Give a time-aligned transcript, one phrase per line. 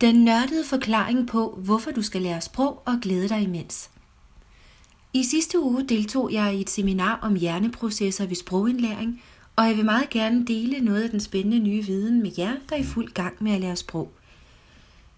[0.00, 3.90] Den nørdede forklaring på, hvorfor du skal lære sprog og glæde dig imens.
[5.12, 9.22] I sidste uge deltog jeg i et seminar om hjerneprocesser ved sprogindlæring,
[9.56, 12.76] og jeg vil meget gerne dele noget af den spændende nye viden med jer, der
[12.76, 14.12] er i fuld gang med at lære sprog.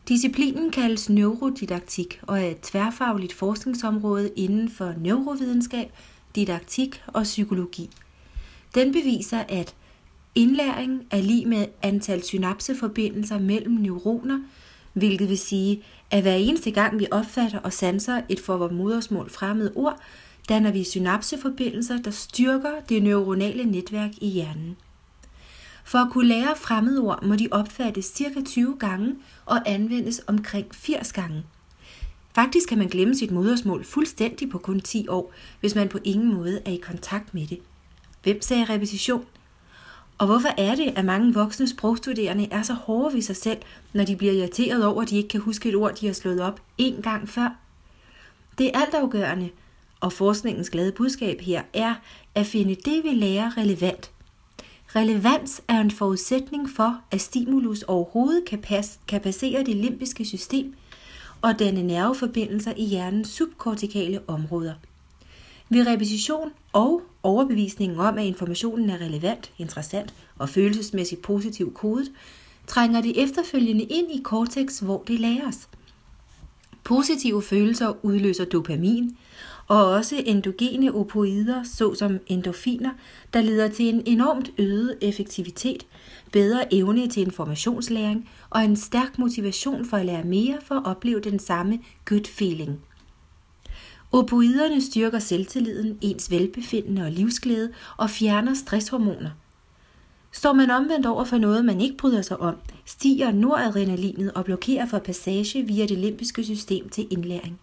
[0.08, 5.92] Disciplinen kaldes neurodidaktik og er et tværfagligt forskningsområde inden for neurovidenskab,
[6.34, 7.90] didaktik og psykologi.
[8.74, 9.74] Den beviser, at
[10.34, 14.40] indlæring er lige med antal synapseforbindelser mellem neuroner–
[14.92, 19.30] hvilket vil sige, at hver eneste gang vi opfatter og sanser et for vores modersmål
[19.30, 20.00] fremmed ord,
[20.48, 24.76] danner vi synapseforbindelser, der styrker det neuronale netværk i hjernen.
[25.84, 28.42] For at kunne lære fremmedord må de opfattes ca.
[28.46, 29.14] 20 gange
[29.46, 31.44] og anvendes omkring 80 gange.
[32.34, 36.34] Faktisk kan man glemme sit modersmål fuldstændig på kun 10 år, hvis man på ingen
[36.34, 37.58] måde er i kontakt med det.
[38.22, 39.24] Hvem sagde repetition?
[40.20, 43.58] Og hvorfor er det, at mange voksne sprogstuderende er så hårde ved sig selv,
[43.92, 46.40] når de bliver irriteret over, at de ikke kan huske et ord, de har slået
[46.40, 47.56] op en gang før?
[48.58, 49.50] Det er altafgørende,
[50.00, 51.94] og forskningens glade budskab her er
[52.34, 54.10] at finde det, vi lærer relevant.
[54.96, 60.74] Relevans er en forudsætning for, at stimulus overhovedet kan, passe, kan passere det limbiske system
[61.42, 64.74] og danne nerveforbindelser i hjernens subkortikale områder–
[65.70, 72.12] ved repetition og overbevisningen om, at informationen er relevant, interessant og følelsesmæssigt positivt kodet,
[72.66, 75.68] trænger det efterfølgende ind i cortex, hvor det læres.
[76.84, 79.16] Positive følelser udløser dopamin,
[79.68, 82.90] og også endogene opoider, såsom endorfiner,
[83.34, 85.86] der leder til en enormt øget effektivitet,
[86.32, 91.20] bedre evne til informationslæring og en stærk motivation for at lære mere for at opleve
[91.20, 92.80] den samme good feeling.
[94.12, 99.30] Opoiderne styrker selvtilliden, ens velbefindende og livsglæde og fjerner stresshormoner.
[100.32, 104.86] Står man omvendt over for noget, man ikke bryder sig om, stiger noradrenalinet og blokerer
[104.86, 107.60] for passage via det limbiske system til indlæring.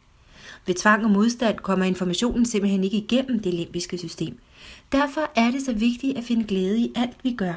[0.66, 4.38] Ved tvang og modstand kommer informationen simpelthen ikke igennem det limbiske system.
[4.92, 7.54] Derfor er det så vigtigt at finde glæde i alt, vi gør,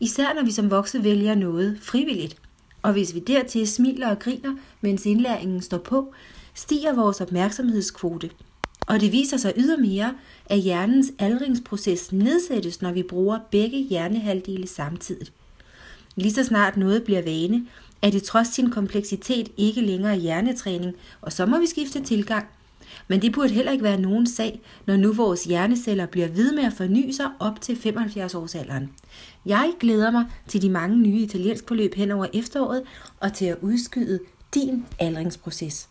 [0.00, 2.36] især når vi som voksne vælger noget frivilligt.
[2.82, 6.14] Og hvis vi dertil smiler og griner, mens indlæringen står på,
[6.54, 8.30] stiger vores opmærksomhedskvote,
[8.86, 10.14] og det viser sig ydermere,
[10.46, 15.26] at hjernens aldringsproces nedsættes, når vi bruger begge hjernehalvdele samtidig.
[16.16, 17.66] Lige så snart noget bliver vane,
[18.02, 22.46] er det trods sin kompleksitet ikke længere hjernetræning, og så må vi skifte tilgang.
[23.08, 26.64] Men det burde heller ikke være nogen sag, når nu vores hjerneceller bliver ved med
[26.64, 28.90] at forny sig op til 75 års alderen.
[29.46, 32.82] Jeg glæder mig til de mange nye italiensk forløb hen over efteråret
[33.20, 34.20] og til at udskyde
[34.54, 35.88] din aldringsproces.